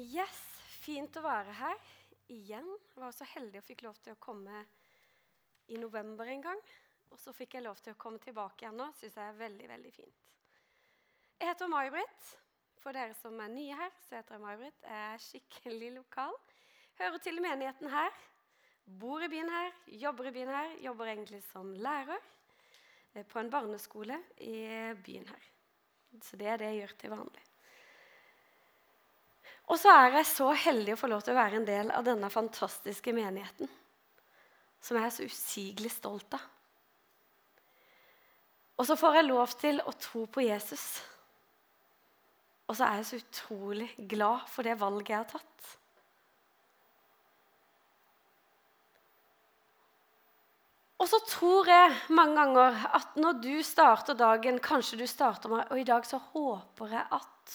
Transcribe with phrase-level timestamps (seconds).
[0.00, 0.36] Yes,
[0.80, 1.80] fint å være her
[2.32, 2.68] igjen.
[2.94, 4.62] Jeg var så heldig og fikk lov til å komme
[5.68, 6.62] i november en gang.
[7.10, 8.86] Og så fikk jeg lov til å komme tilbake igjen nå.
[8.96, 10.30] Syns jeg er veldig, veldig fint.
[11.40, 12.30] Jeg heter May-Britt.
[12.80, 14.80] For dere som er nye her, så heter jeg May-Britt.
[14.86, 16.38] Jeg er skikkelig lokal.
[17.02, 18.24] Hører til menigheten her.
[19.00, 19.70] Bor i byen her,
[20.00, 20.74] jobber i byen her.
[20.86, 22.16] Jobber egentlig som lærer
[23.12, 24.16] eh, på en barneskole
[24.48, 24.56] i
[25.04, 25.54] byen her.
[26.24, 27.49] Så det er det jeg gjør til vanlig.
[29.70, 32.06] Og så er jeg så heldig å få lov til å være en del av
[32.06, 33.70] denne fantastiske menigheten.
[34.82, 36.48] Som jeg er så usigelig stolt av.
[38.80, 40.84] Og så får jeg lov til å tro på Jesus.
[42.66, 45.76] Og så er jeg så utrolig glad for det valget jeg har tatt.
[51.00, 55.70] Og så tror jeg mange ganger at når du starter dagen Kanskje du starter med
[55.72, 57.54] Og i dag så håper jeg at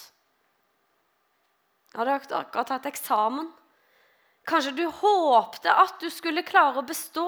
[1.96, 3.48] hadde akkurat tatt eksamen.
[4.46, 7.28] Kanskje du håpte at du skulle klare å bestå.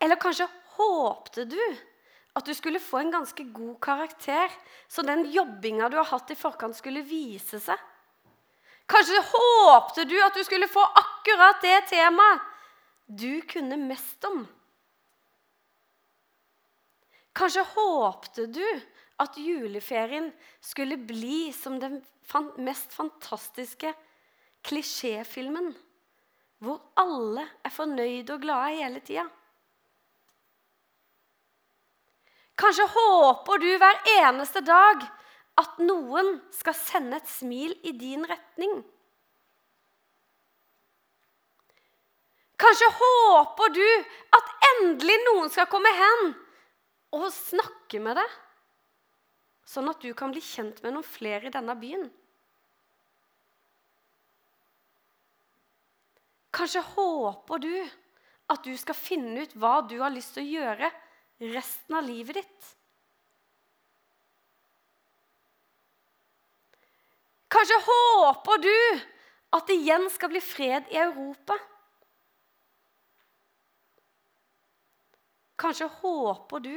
[0.00, 1.60] Eller kanskje håpte du
[2.34, 4.50] at du skulle få en ganske god karakter,
[4.88, 7.78] så den jobbinga du har hatt i forkant, skulle vise seg.
[8.90, 12.50] Kanskje håpte du at du skulle få akkurat det temaet
[13.06, 14.42] du kunne mest om.
[17.34, 18.66] Kanskje håpte du
[19.22, 20.30] at juleferien
[20.64, 22.00] skulle bli som den
[22.58, 23.92] mest fantastiske
[24.66, 25.72] klisjéfilmen
[26.64, 29.26] hvor alle er fornøyde og glade hele tida.
[32.58, 35.04] Kanskje håper du hver eneste dag
[35.60, 38.80] at noen skal sende et smil i din retning.
[42.64, 43.86] Kanskje håper du
[44.38, 46.32] at endelig noen skal komme hen
[47.14, 48.40] og snakke med deg
[49.68, 52.06] sånn at du kan bli kjent med noen flere i denne byen.
[56.54, 57.74] Kanskje håper du
[58.52, 60.90] at du skal finne ut hva du har lyst til å gjøre
[61.54, 62.70] resten av livet ditt.
[67.54, 68.76] Kanskje håper du
[69.54, 71.56] at det igjen skal bli fred i Europa.
[75.60, 76.74] Kanskje håper du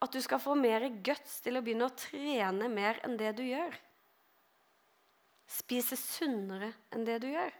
[0.00, 3.42] at du skal få mer guts til å begynne å trene mer enn det du
[3.44, 3.74] gjør.
[5.50, 7.50] Spise sunnere enn det du gjør.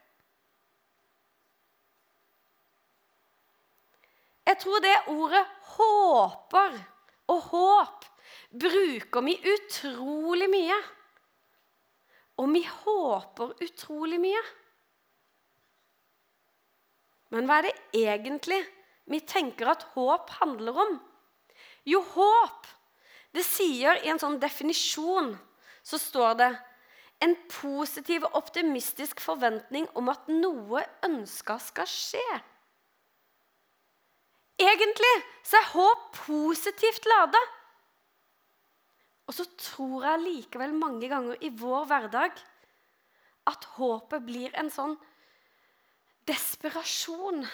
[4.50, 5.44] Jeg tror det ordet
[5.76, 6.78] 'håper'
[7.28, 8.08] og 'håp'
[8.50, 10.78] bruker vi utrolig mye.
[12.40, 14.42] Og vi håper utrolig mye.
[17.30, 18.58] Men hva er det egentlig
[19.10, 20.98] vi tenker at håp handler om?
[21.88, 22.66] Jo, håp.
[23.32, 25.36] Det sier i en sånn definisjon
[25.86, 26.50] så står det
[27.24, 32.40] en positiv og optimistisk forventning om at noe ønska skal skje.
[34.60, 35.14] Egentlig
[35.46, 37.40] så er håp positivt lada.
[39.28, 42.40] Og så tror jeg likevel mange ganger i vår hverdag
[43.50, 44.96] at håpet blir en sånn
[46.28, 47.44] desperasjon.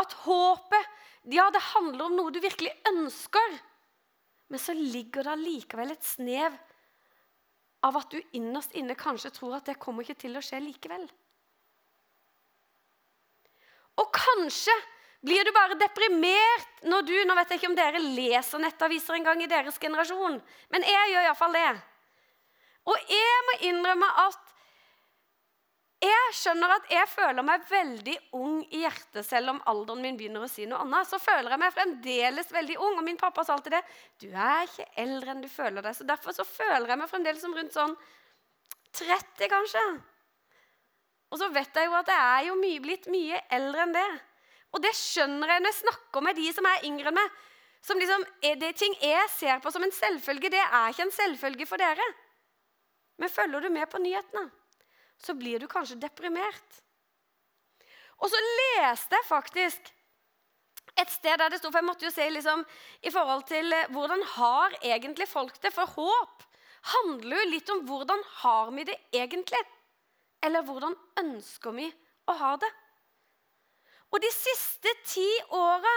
[0.00, 0.94] At håpet
[1.34, 3.56] ja, det handler om noe du virkelig ønsker.
[4.52, 6.54] Men så ligger det likevel et snev
[7.86, 11.06] av at du innerst inne kanskje tror at det kommer ikke til å skje likevel.
[13.96, 14.74] Og kanskje
[15.26, 19.26] blir du bare deprimert når du Nå vet jeg ikke om dere leser nettaviser en
[19.26, 20.38] gang i deres generasjon,
[20.70, 21.70] men jeg gjør iallfall det.
[22.86, 24.45] Og jeg må innrømme at
[26.06, 30.44] jeg skjønner at jeg føler meg veldig ung i hjertet, selv om alderen min begynner
[30.44, 31.08] å si noe annet.
[31.08, 32.98] Så føler jeg meg fremdeles veldig ung.
[32.98, 33.82] Og min pappa sa alltid det.
[34.22, 35.96] Du er ikke eldre enn du føler deg.
[35.96, 37.96] Så derfor så føler jeg meg fremdeles som rundt sånn
[38.96, 39.84] 30, kanskje.
[41.32, 44.08] Og så vet jeg jo at jeg er jo mye, blitt mye eldre enn det.
[44.76, 47.40] Og det skjønner jeg når jeg snakker med de som er yngre enn meg.
[47.86, 51.14] Som liksom, er det ting jeg ser på som en selvfølge, det er ikke en
[51.14, 52.06] selvfølge for dere.
[53.22, 54.48] Men følger du med på nyhetene?
[55.22, 56.80] Så blir du kanskje deprimert.
[58.22, 59.92] Og så leste jeg faktisk
[60.96, 62.62] et sted der det sto For jeg måtte jo se liksom,
[63.04, 65.72] i forhold til eh, hvordan har egentlig folk det.
[65.74, 66.44] For håp
[66.96, 69.60] handler jo litt om hvordan har vi det egentlig?
[70.44, 71.90] Eller hvordan ønsker vi
[72.30, 72.70] å ha det?
[74.14, 75.96] Og de siste ti åra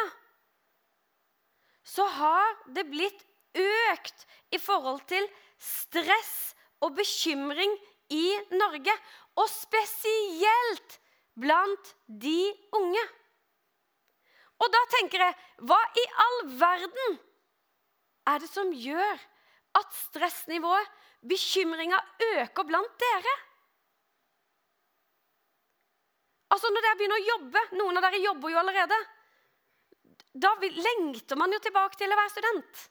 [1.86, 3.22] så har det blitt
[3.58, 5.26] økt i forhold til
[5.60, 7.72] stress og bekymring
[8.14, 8.26] i
[8.58, 8.94] Norge.
[9.40, 11.00] Og spesielt
[11.40, 12.40] blant de
[12.76, 13.04] unge.
[14.60, 17.20] Og da tenker jeg Hva i all verden
[18.30, 19.22] er det som gjør
[19.80, 20.90] at stressnivået
[21.30, 23.36] bekymringa øker blant dere.
[26.50, 29.00] Altså Når dere begynner å jobbe Noen av dere jobber jo allerede.
[30.40, 32.82] Da lengter man jo tilbake til å være student.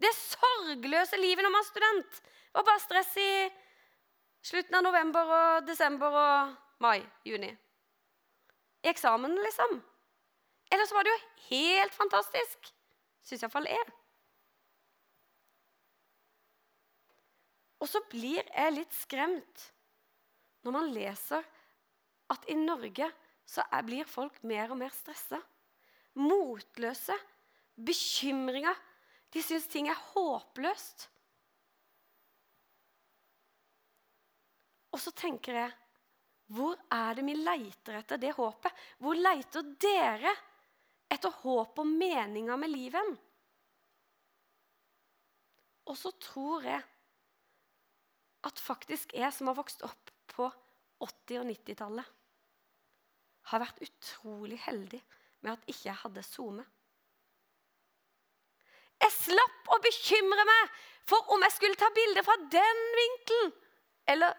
[0.00, 2.20] Det sorgløse livet når man er student.
[2.20, 3.32] Det var bare stress i
[4.42, 7.50] slutten av november og desember og mai, juni.
[8.80, 9.80] I eksamen, liksom.
[10.72, 12.70] Eller så var det jo helt fantastisk.
[13.26, 13.86] Syns iallfall jeg.
[17.80, 19.66] Og så blir jeg litt skremt
[20.64, 21.44] når man leser
[22.30, 23.08] at i Norge
[23.48, 25.40] så blir folk mer og mer stressa.
[26.20, 27.16] Motløse.
[27.80, 28.76] Bekymringer.
[29.32, 31.08] De syns ting er håpløst.
[34.90, 35.70] Og så tenker jeg
[36.50, 38.74] hvor er det vi leiter etter det håpet?
[38.98, 40.32] Hvor leiter dere
[41.10, 43.12] etter håp og meninga med livet?
[45.90, 46.82] Og så tror jeg
[48.46, 50.48] at faktisk jeg som har vokst opp på
[51.04, 52.10] 80- og 90-tallet,
[53.50, 55.00] har vært utrolig heldig
[55.44, 56.64] med at ikke jeg hadde SoMe.
[59.00, 60.78] Jeg slapp å bekymre meg
[61.08, 63.52] for om jeg skulle ta bilde fra den vinkelen.
[64.12, 64.36] Eller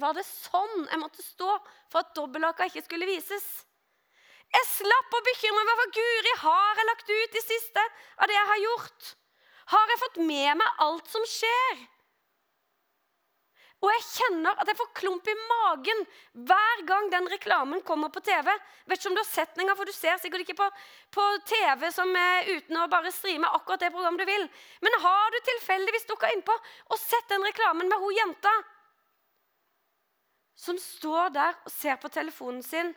[0.00, 1.50] var det sånn jeg måtte stå
[1.92, 3.46] for at dobbeltlaka ikke skulle vises?
[4.54, 7.88] Jeg slapp å bekymre meg for Guri har jeg lagt ut det siste
[8.18, 9.10] av det jeg har gjort.
[9.72, 11.82] Har jeg fått med meg alt som skjer?
[13.84, 16.04] Og jeg kjenner at jeg får klump i magen
[16.48, 18.48] hver gang den reklamen kommer på TV.
[18.88, 20.68] Vet ikke om du har sett den for du ser sikkert ikke på,
[21.12, 24.46] på TV som er uten å bare streame akkurat det programmet du vil.
[24.86, 28.54] Men har du tilfeldigvis dukka innpå og sett den reklamen med hun jenta
[30.56, 32.92] som står der og ser på telefonen sin,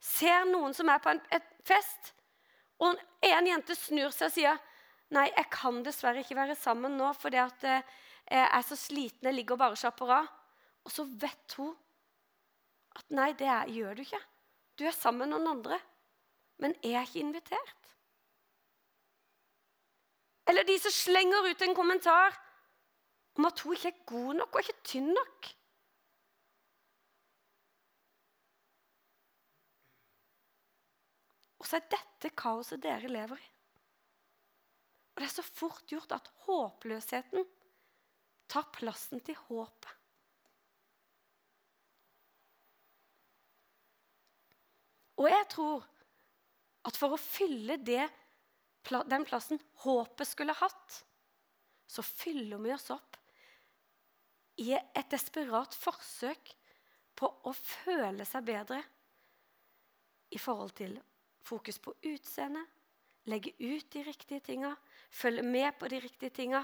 [0.00, 1.22] ser noen som er på en
[1.66, 2.12] fest,
[2.78, 4.64] og en jente snur seg og sier
[5.08, 7.92] Nei, jeg kan dessverre ikke være sammen nå fordi at eh,
[8.28, 10.26] jeg er så sliten, jeg ligger og bare slapper av.
[10.84, 11.70] Og så vet hun
[12.98, 14.20] at nei, det er, gjør du ikke.
[14.76, 15.78] Du er sammen med noen andre.
[16.60, 17.92] Men er ikke invitert.
[20.48, 22.36] Eller de som slenger ut en kommentar
[23.38, 25.50] om at hun ikke er god nok og ikke tynn nok.
[31.68, 33.48] Så er dette kaoset dere lever i.
[35.12, 37.44] Og det er så fort gjort at håpløsheten
[38.48, 39.90] tar plassen til håpet.
[45.18, 45.84] Og jeg tror
[46.88, 48.06] at for å fylle det,
[49.10, 51.00] den plassen håpet skulle hatt,
[51.90, 53.18] så fyller vi oss opp
[54.62, 56.54] i et desperat forsøk
[57.18, 58.80] på å føle seg bedre
[60.30, 60.96] i forhold til
[61.48, 62.64] fokus på utseende,
[63.28, 64.74] legge ut de riktige tinga,
[65.10, 66.62] følge med på de riktige tinga,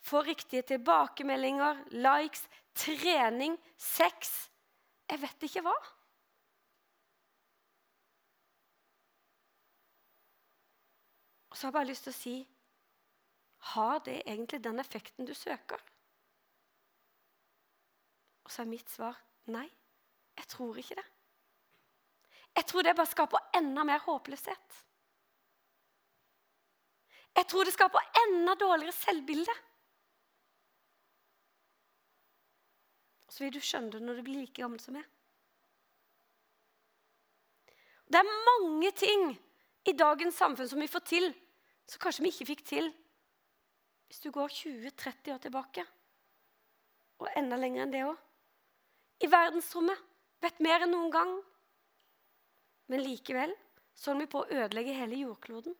[0.00, 4.50] få riktige tilbakemeldinger, likes, trening, sex
[5.06, 5.74] Jeg vet ikke hva.
[11.50, 12.34] Og så har jeg bare lyst til å si
[13.70, 15.78] Har det egentlig den effekten du søker?
[18.44, 19.16] Og så er mitt svar
[19.50, 19.68] nei.
[20.36, 21.06] Jeg tror ikke det.
[22.56, 24.82] Jeg tror det bare skaper enda mer håpløshet.
[27.36, 29.56] Jeg tror det skaper enda dårligere selvbilde.
[33.36, 35.04] så vil du skjønne det når du blir like gammel som meg.
[38.08, 39.26] Det er mange ting
[39.84, 41.26] i dagens samfunn som vi får til,
[41.84, 42.88] som kanskje vi ikke fikk til
[44.06, 45.82] hvis du går 20-30 år tilbake.
[47.20, 48.16] Og enda lenger enn det òg.
[49.26, 50.00] I verdensrommet
[50.44, 51.32] vet mer enn noen gang.
[52.86, 53.54] Men likevel
[53.94, 55.74] så holder vi på å ødelegge hele jordkloden.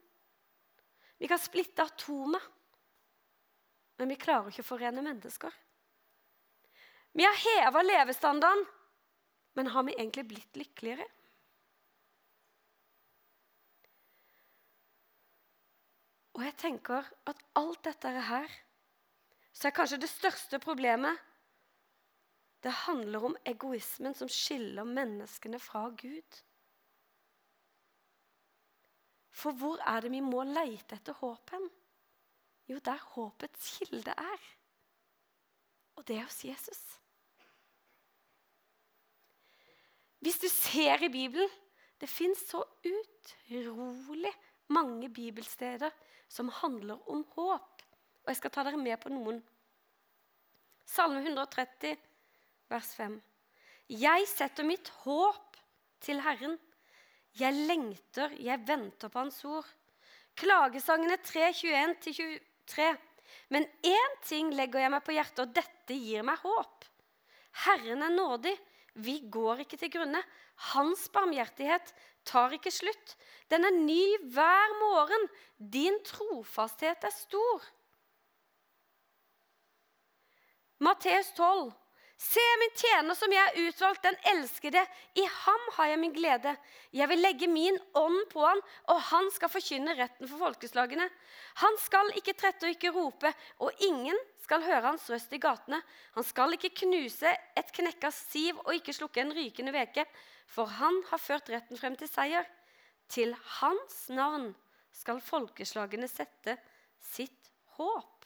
[1.17, 2.43] Vi kan splitte atomet,
[3.97, 5.53] men vi klarer ikke å forene mennesker.
[7.17, 8.67] Vi har heva levestandarden,
[9.57, 11.07] men har vi egentlig blitt lykkeligere?
[16.37, 18.51] Og jeg tenker at alt dette her,
[19.57, 21.17] så er kanskje det største problemet
[22.61, 26.39] Det handler om egoismen som skiller menneskene fra Gud.
[29.37, 31.66] For hvor er det vi må leite etter håp hen?
[32.71, 34.47] Jo, der håpets kilde er.
[35.97, 36.81] Og det er hos Jesus.
[40.25, 41.49] Hvis du ser i Bibelen
[42.00, 44.33] Det fins så utrolig
[44.69, 45.90] mange bibelsteder
[46.28, 47.83] som handler om håp.
[48.23, 49.38] Og jeg skal ta dere med på noen.
[50.85, 51.97] Salme 130,
[52.69, 53.16] vers 5.
[53.88, 55.57] Jeg setter mitt håp
[56.05, 56.59] til Herren.
[57.37, 59.69] Jeg lengter, jeg venter på Hans ord.
[60.37, 62.88] Klagesangene 3, 21-23.
[63.52, 66.87] Men én ting legger jeg meg på hjertet, og dette gir meg håp.
[67.66, 68.55] Herren er nådig.
[69.05, 70.23] Vi går ikke til grunne.
[70.73, 71.93] Hans barmhjertighet
[72.26, 73.16] tar ikke slutt.
[73.52, 75.26] Den er ny hver morgen.
[75.57, 77.64] Din trofasthet er stor.
[80.81, 81.73] Matteus 12.
[82.16, 84.80] Se min tjener som jeg har utvalgt, den elskede.
[85.20, 86.54] I ham har jeg min glede.
[86.96, 91.11] Jeg vil legge min ånd på han, og han skal forkynne retten for folkeslagene.
[91.61, 95.82] Han skal ikke trette og ikke rope, og ingen skal høre hans røst i gatene.
[96.16, 100.06] Han skal ikke knuse et knekka siv og ikke slukke en rykende veke,
[100.49, 102.49] for han har ført retten frem til seier.
[103.12, 104.54] Til hans navn
[104.94, 106.56] skal folkeslagene sette
[107.12, 108.25] sitt håp.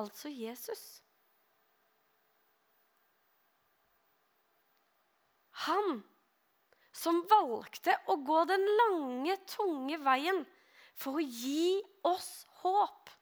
[0.00, 1.02] Altså Jesus.
[5.64, 6.02] Han
[6.96, 10.42] som valgte å gå den lange, tunge veien
[10.96, 11.76] for å gi
[12.08, 13.12] oss håp.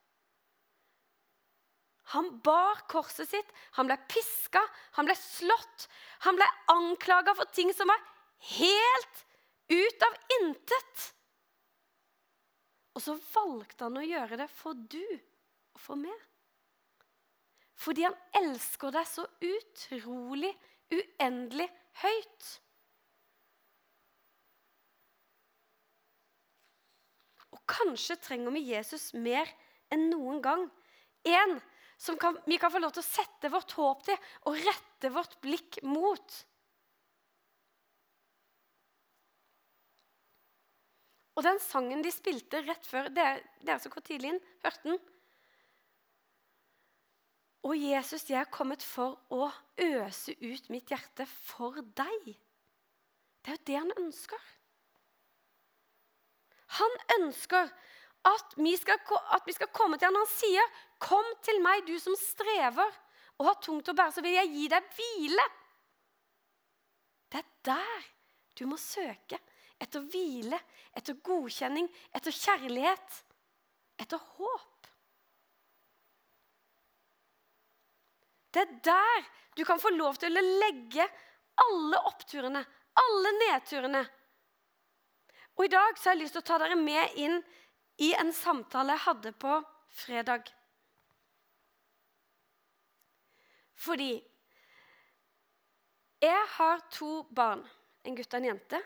[2.13, 4.61] Han bar korset sitt, han ble piska,
[4.95, 5.87] han ble slått.
[6.27, 8.03] Han ble anklaga for ting som var
[8.55, 9.23] helt
[9.73, 11.07] ut av intet.
[12.95, 16.15] Og så valgte han å gjøre det for du og for meg.
[17.75, 20.53] Fordi han elsker deg så utrolig,
[20.93, 21.67] uendelig
[22.03, 22.49] høyt.
[27.55, 29.49] Og kanskje trenger vi Jesus mer
[29.93, 30.67] enn noen gang.
[31.25, 31.57] En
[31.97, 35.39] som kan, vi kan få lov til å sette vårt håp til og rette vårt
[35.43, 36.41] blikk mot.
[41.35, 44.99] Og den sangen de spilte rett før Dere, dere som går tidlig inn, hørte den.
[47.65, 49.47] Og Jesus, jeg er kommet for å
[49.81, 52.27] øse ut mitt hjerte for deg.
[53.41, 54.43] Det er jo det han ønsker.
[56.77, 57.71] Han ønsker
[58.25, 58.99] at vi, skal,
[59.33, 60.17] at vi skal komme til ham.
[60.17, 60.65] Han sier,
[60.99, 62.91] 'Kom til meg, du som strever
[63.37, 65.49] og har tungt å bære, så vil jeg gi deg hvile.'
[67.31, 68.05] Det er der
[68.59, 69.39] du må søke
[69.81, 70.59] etter hvile,
[70.95, 73.23] etter godkjenning, etter kjærlighet,
[73.99, 74.74] etter håp.
[78.55, 81.03] Det er der du kan få lov til å legge
[81.65, 82.61] alle oppturene,
[82.99, 84.03] alle nedturene.
[85.55, 87.37] Og I dag så har jeg lyst til å ta dere med inn
[88.03, 89.57] i en samtale jeg hadde på
[89.95, 90.49] fredag.
[93.85, 94.13] Fordi
[96.23, 97.61] jeg har to barn,
[98.03, 98.81] en gutt og en jente.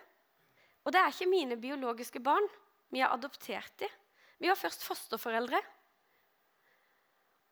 [0.86, 2.46] Og det er ikke mine biologiske barn.
[2.90, 3.92] Vi har adoptert dem.
[4.40, 5.60] Vi var først fosterforeldre.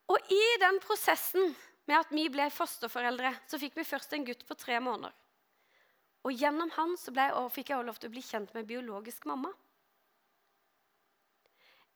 [0.07, 1.51] Og i den prosessen
[1.87, 5.13] med at vi ble fosterforeldre, så fikk vi først en gutt på tre måneder.
[6.27, 9.27] Og gjennom han så ble, fikk jeg også lov til å bli kjent med biologisk
[9.29, 9.53] mamma.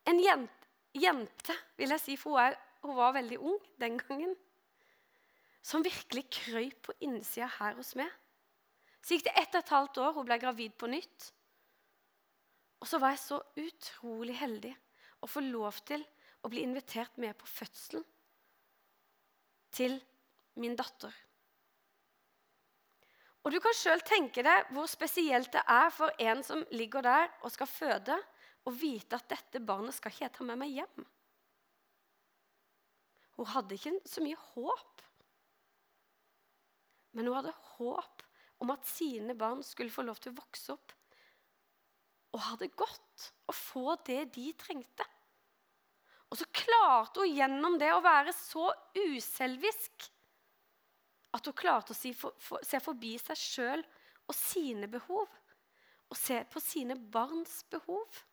[0.07, 2.55] En jente, jente vil jeg si, for hun, er,
[2.85, 4.33] hun var veldig ung den gangen,
[5.61, 8.09] som virkelig krøyp på innsida her hos meg.
[9.01, 11.27] Så gikk det ett og et halvt år, hun ble gravid på nytt.
[12.81, 14.71] Og så var jeg så utrolig heldig
[15.21, 16.01] å få lov til
[16.41, 18.05] å bli invitert med på fødselen
[19.73, 19.97] til
[20.59, 21.13] min datter.
[23.41, 27.31] Og Du kan sjøl tenke deg hvor spesielt det er for en som ligger der
[27.41, 28.17] og skal føde,
[28.69, 31.05] og vite at dette barnet skal ikke jeg ta med meg hjem.
[33.39, 35.01] Hun hadde ikke så mye håp.
[37.17, 38.21] Men hun hadde håp
[38.61, 40.93] om at sine barn skulle få lov til å vokse opp
[42.31, 45.07] og ha det godt og få det de trengte.
[46.31, 50.07] Og så klarte hun gjennom det å være så uselvisk
[51.35, 53.83] at hun klarte å si for, for, se forbi seg sjøl
[54.27, 55.27] og sine behov.
[56.11, 58.23] Og se på sine barns behov.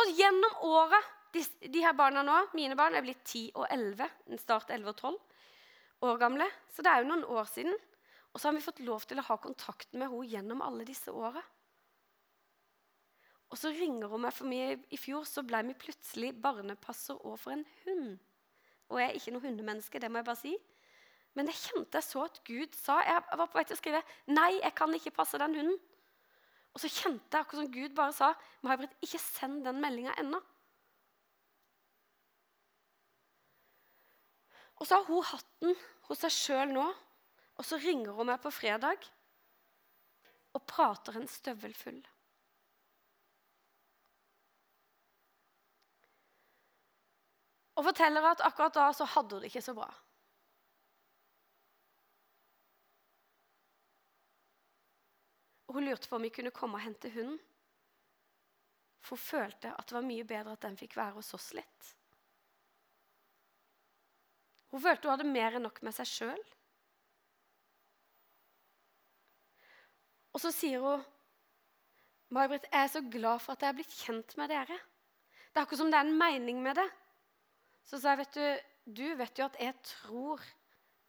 [0.00, 4.08] Og gjennom året de, de, her barna nå, Mine barn er blitt 10 og 11.
[4.40, 6.48] Start 11 og 12 år gamle.
[6.72, 7.76] Så det er jo noen år siden.
[8.32, 11.12] Og så har vi fått lov til å ha kontakt med henne gjennom alle disse
[11.12, 11.40] åra.
[13.52, 14.60] Og så ringer hun meg, for vi,
[14.96, 18.14] i fjor så ble vi plutselig barnepasser overfor en hund.
[18.88, 20.52] Og jeg er ikke noe hundemenneske, det må jeg bare si.
[21.36, 24.02] Men jeg kjente jeg så at Gud sa Jeg var på vei til å skrive
[24.28, 25.78] 'Nei, jeg kan ikke passe den hunden'.
[26.72, 28.32] Og så kjente jeg akkurat som Gud bare sa
[28.62, 30.42] 'May-Britt, ikke send den meldinga ennå'.
[34.76, 35.76] Og så har hun hatt den
[36.08, 36.86] hos seg sjøl nå,
[37.56, 39.04] og så ringer hun meg på fredag
[40.52, 42.00] og prater en støvel full.
[47.82, 49.88] Og forteller at akkurat da så hadde hun det ikke så bra.
[55.72, 57.40] Hun lurte på om vi kunne komme og hente hunden.
[59.02, 61.90] For hun følte at det var mye bedre at den fikk være hos oss litt.
[64.70, 66.46] Hun følte hun hadde mer enn nok med seg sjøl.
[70.32, 71.02] Og så sier hun
[72.32, 74.78] May-Britt, jeg er så glad for at jeg er blitt kjent med dere.
[75.50, 76.86] Det er akkurat som det er en mening med det.
[77.84, 78.68] Så sa jeg, vet du,
[79.02, 80.42] du vet jo at jeg tror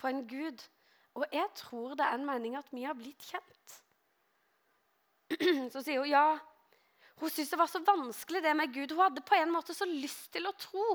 [0.02, 0.66] på en Gud.
[1.14, 3.78] Og jeg tror det er en mening at vi har blitt kjent.
[5.74, 6.28] Så sier hun ja.
[7.22, 8.92] Hun syntes det var så vanskelig det med Gud.
[8.92, 10.88] Hun hadde på en måte så lyst til å tro.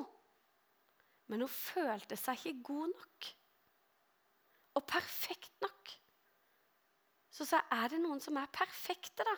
[1.31, 3.29] Men hun følte seg ikke god nok
[4.79, 5.93] og perfekt nok.
[7.35, 9.35] Så sa jeg er det noen som er perfekte, da?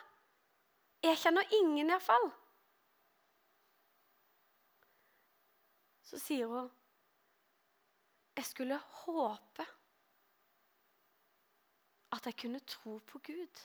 [1.01, 2.27] Jeg kjenner ingen, iallfall.
[6.11, 6.69] Så sier hun
[8.35, 9.65] jeg skulle håpe
[12.15, 13.61] at jeg kunne tro på Gud.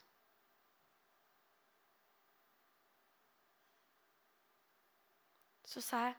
[5.67, 6.15] Så sa jeg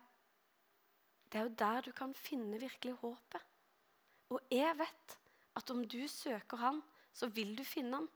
[1.31, 3.47] det er jo der du kan finne virkelig håpet.
[4.31, 5.17] Og jeg vet
[5.59, 6.81] at om du søker Han,
[7.13, 8.07] så vil du finne Han.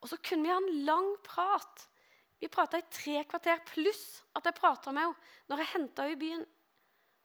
[0.00, 1.88] Og så kunne vi ha en lang prat.
[2.40, 4.04] Vi prata i tre kvarter pluss
[4.36, 6.44] at jeg prata med henne når jeg henta henne i byen.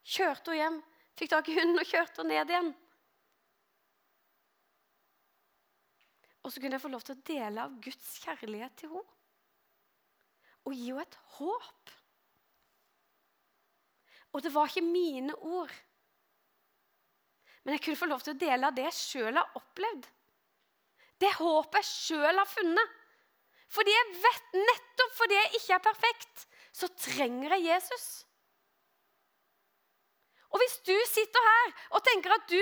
[0.10, 0.78] Kjørte henne hjem,
[1.20, 2.72] fikk tak i hunden og kjørte henne ned igjen.
[6.44, 9.18] Og så kunne jeg få lov til å dele av Guds kjærlighet til henne.
[10.68, 11.94] Og gi henne et håp.
[14.30, 15.74] Og det var ikke mine ord.
[17.64, 20.08] Men jeg kunne få lov til å dele av det jeg sjøl har opplevd.
[21.20, 22.99] Det håpet jeg sjøl har funnet.
[23.70, 28.08] Fordi jeg vet nettopp fordi jeg ikke er perfekt, så trenger jeg Jesus.
[30.50, 32.62] Og hvis du sitter her og tenker at du,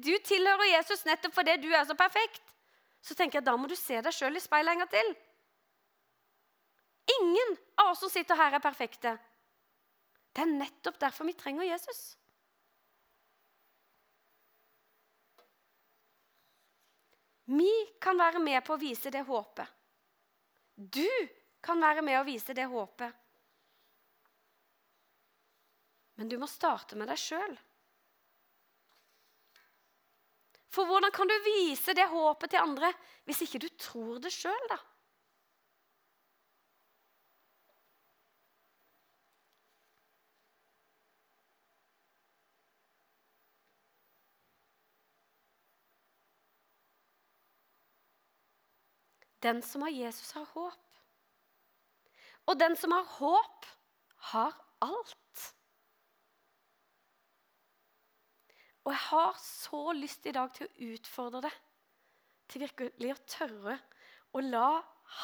[0.00, 2.42] du tilhører Jesus nettopp fordi du er så perfekt,
[3.04, 5.14] så tenker jeg da må du se deg sjøl i speilet en gang til.
[7.20, 9.12] Ingen av oss som sitter her, er perfekte.
[10.34, 12.16] Det er nettopp derfor vi trenger Jesus.
[17.46, 17.70] Vi
[18.02, 19.75] kan være med på å vise det håpet.
[20.76, 21.08] Du
[21.64, 23.12] kan være med og vise det håpet.
[26.16, 27.56] Men du må starte med deg sjøl.
[30.72, 32.92] For hvordan kan du vise det håpet til andre
[33.24, 34.76] hvis ikke du tror det sjøl, da?
[49.42, 51.00] Den som har Jesus, har håp.
[52.46, 53.66] Og den som har håp,
[54.32, 55.42] har alt.
[58.86, 61.54] Og jeg har så lyst i dag til å utfordre det,
[62.46, 63.78] til virkelig å tørre
[64.36, 64.68] å la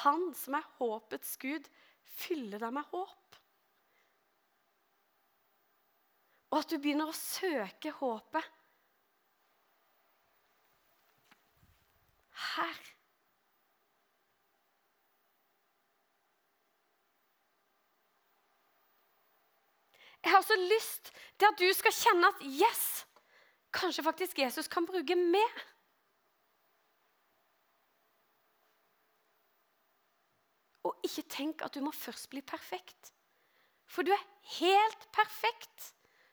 [0.02, 1.64] Han som er håpets Gud,
[2.06, 3.38] fylle deg med håp.
[6.52, 8.46] Og at du begynner å søke håpet
[12.52, 12.82] her.
[20.22, 22.84] Jeg har så lyst til at du skal kjenne at yes,
[23.74, 25.62] kanskje faktisk Jesus kan bruke meg.
[30.86, 33.12] Og ikke tenk at du må først bli perfekt.
[33.86, 35.92] For du er helt perfekt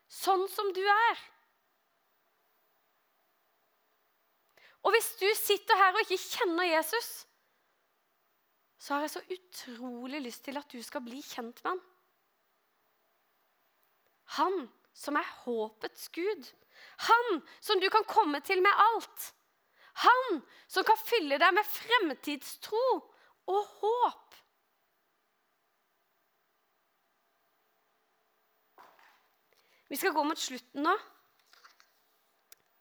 [0.10, 1.25] sånn som du er.
[4.86, 7.10] Og hvis du sitter her og ikke kjenner Jesus,
[8.80, 11.82] så har jeg så utrolig lyst til at du skal bli kjent med ham.
[14.37, 16.49] Han som er håpets Gud.
[17.09, 19.33] Han som du kan komme til med alt.
[20.05, 22.83] Han som kan fylle deg med fremtidstro
[23.49, 24.35] og håp.
[29.89, 30.97] Vi skal gå mot slutten nå.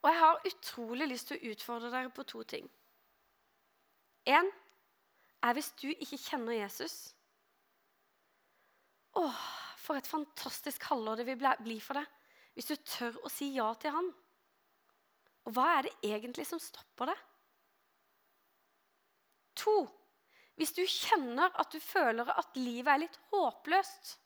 [0.03, 2.69] Og jeg har utrolig lyst til å utfordre dere på to ting.
[4.29, 4.51] Én
[5.43, 7.15] er hvis du ikke kjenner Jesus.
[9.17, 9.41] Åh,
[9.89, 12.15] for et fantastisk halvår det vil bli for deg
[12.59, 14.09] hvis du tør å si ja til han.
[15.47, 17.21] Og hva er det egentlig som stopper deg?
[19.63, 19.77] To,
[20.59, 24.17] hvis du kjenner at du føler at livet er litt håpløst,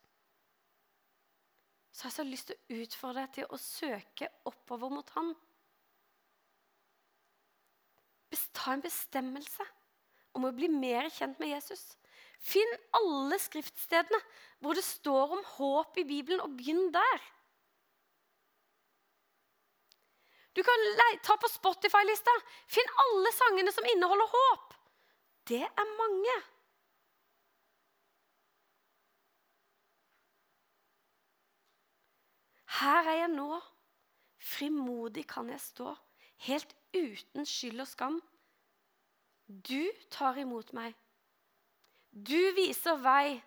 [1.92, 5.35] så har jeg så lyst til å utfordre deg til å søke oppover mot han.
[8.53, 9.64] Ta en bestemmelse
[10.38, 11.81] om å bli mer kjent med Jesus.
[12.42, 14.18] Finn alle skriftstedene
[14.62, 17.22] hvor det står om håp i Bibelen, og begynn der.
[20.52, 20.83] Du kan
[21.24, 22.33] ta på Spotify-lista.
[22.68, 24.74] Finn alle sangene som inneholder håp.
[25.48, 26.35] det er mange.
[32.81, 33.61] Her er jeg nå.
[34.42, 35.94] Frimodig kan jeg stå,
[36.46, 38.16] helt uten skyld og skam.
[39.46, 40.96] Du tar imot meg.
[42.12, 43.40] Du viser vei.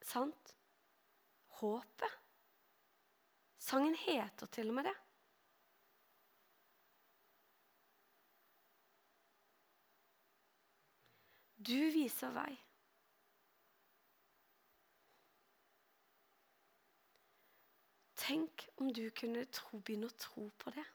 [0.00, 0.54] Sant?
[1.60, 2.14] Håpet.
[3.58, 4.94] Sangen heter til og med det.
[11.68, 12.54] Du viser vei.
[18.16, 20.86] Tenk om du kunne tro, begynne å tro på det.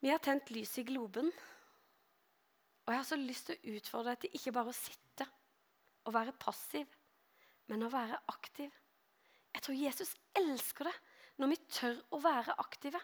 [0.00, 1.30] Vi har tent lys i globen.
[2.86, 5.26] Og jeg har så lyst til å utfordre deg til ikke bare å sitte
[6.08, 6.88] og være passiv,
[7.68, 8.70] men å være aktiv.
[9.54, 10.96] Jeg tror Jesus elsker det
[11.40, 13.00] når vi tør å være aktive.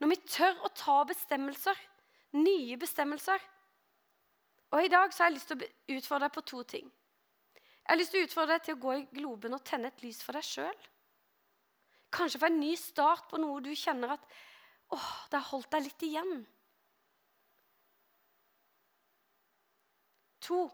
[0.00, 1.78] Når vi tør å ta bestemmelser.
[2.38, 3.42] Nye bestemmelser.
[4.72, 6.86] Og I dag så har jeg lyst til å utfordre deg på to ting.
[7.58, 10.02] Jeg har lyst til å utfordre deg til å gå i globen og tenne et
[10.06, 10.86] lys for deg sjøl.
[12.12, 14.24] Kanskje få en ny start på noe du kjenner at
[14.92, 16.32] åh, det har holdt deg litt igjen.
[20.42, 20.64] To,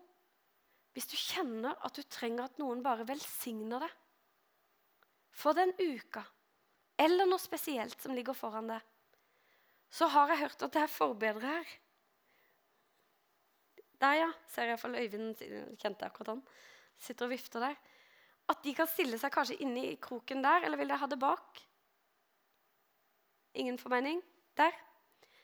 [0.96, 3.96] hvis du kjenner at du trenger at noen bare velsigner deg
[5.38, 6.24] for den uka,
[6.98, 8.80] eller noe spesielt som ligger foran deg,
[9.88, 11.76] så har jeg hørt at det er forbedre her.
[14.02, 14.26] Der, ja.
[14.50, 16.42] Ser jeg iallfall Øyvind kjente akkurat han
[16.98, 17.78] sitter og vifter der,
[18.50, 21.20] at de kan stille seg kanskje inne i kroken der, eller vil dere ha det
[21.20, 21.60] bak?
[23.54, 24.22] Ingen formening?
[24.56, 24.72] Der.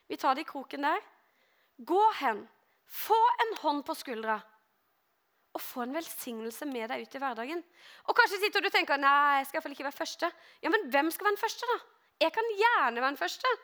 [0.08, 1.00] Vi tar det i kroken der.
[1.86, 2.48] Gå hen.
[2.84, 4.40] Få en hånd på skuldra.
[5.54, 7.62] Og få en velsignelse med deg ut i hverdagen.
[8.04, 10.30] Og Kanskje sitter du og tenker nei, jeg skal iallfall ikke være første.
[10.62, 11.78] Ja, Men hvem skal være den første, da?
[12.20, 13.54] Jeg kan gjerne være den første.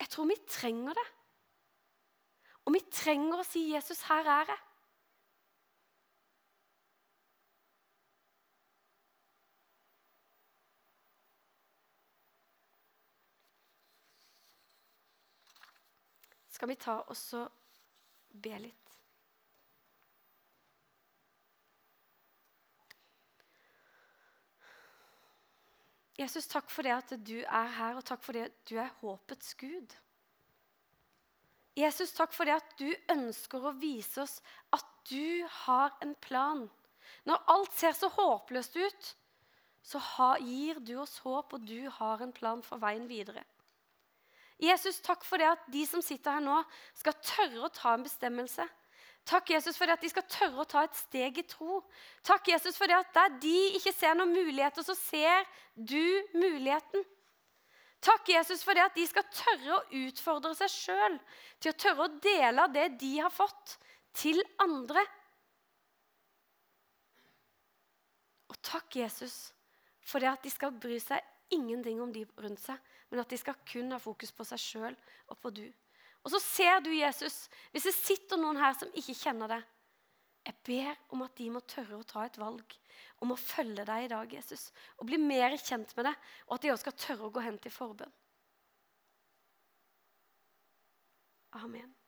[0.00, 1.06] Jeg tror vi trenger det.
[2.64, 4.69] Og vi trenger å si 'Jesus, her er jeg'.
[16.60, 17.46] Skal vi ta og så
[18.36, 18.96] be litt.
[26.20, 28.90] Jesus, takk for det at du er her, og takk for det at du er
[28.98, 29.94] håpets Gud.
[31.80, 34.36] Jesus, takk for det at du ønsker å vise oss
[34.76, 36.66] at du har en plan.
[37.24, 39.08] Når alt ser så håpløst ut,
[39.80, 40.04] så
[40.44, 43.46] gir du oss håp, og du har en plan for veien videre.
[44.60, 46.58] Jesus, takk for det at de som sitter her nå,
[46.98, 48.66] skal tørre å ta en bestemmelse.
[49.28, 51.80] Takk, Jesus, for det at de skal tørre å ta et steg i tro.
[52.26, 55.46] Takk, Jesus, for det at der de ikke ser noen muligheter, så ser
[55.76, 56.02] du
[56.34, 57.04] muligheten.
[58.00, 61.18] Takk, Jesus, for det at de skal tørre å utfordre seg sjøl
[61.60, 63.76] til å tørre å dele av det de har fått,
[64.16, 65.04] til andre.
[68.50, 69.52] Og takk, Jesus,
[70.02, 71.22] for det at de skal bry seg
[71.54, 74.96] ingenting om de rundt seg, men at de skal kun ha fokus på seg sjøl
[75.28, 75.66] og på du.
[76.24, 79.68] Og så ser du Jesus, hvis det sitter noen her som ikke kjenner deg,
[80.40, 82.72] Jeg ber om at de må tørre å ta et valg
[83.20, 84.70] om å følge deg i dag, Jesus.
[84.96, 86.16] Og bli mer kjent med deg,
[86.48, 88.14] og at de også skal tørre å gå hen til forbønn.
[91.60, 91.99] Amen.